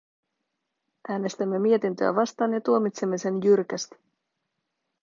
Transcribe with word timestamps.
Äänestämme 1.09 1.59
mietintöä 1.59 2.15
vastaan 2.15 2.53
ja 2.53 2.61
tuomitsemme 2.61 3.17
sen 3.17 3.33
jyrkästi. 3.43 3.95